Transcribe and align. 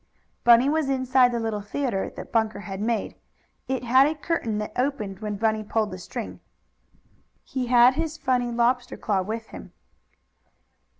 Bunny 0.43 0.67
was 0.67 0.89
inside 0.89 1.31
the 1.31 1.39
little 1.39 1.61
theatre 1.61 2.09
that 2.15 2.31
Bunker 2.31 2.61
had 2.61 2.81
made. 2.81 3.13
It 3.67 3.83
had 3.83 4.07
a 4.07 4.15
curtain 4.15 4.57
that 4.57 4.71
opened 4.75 5.19
when 5.19 5.35
Bunny 5.35 5.63
pulled 5.63 5.91
the 5.91 5.99
string. 5.99 6.39
He 7.43 7.67
had 7.67 7.93
his 7.93 8.17
funny 8.17 8.49
lobster 8.51 8.97
claw 8.97 9.21
with 9.21 9.49
him. 9.49 9.73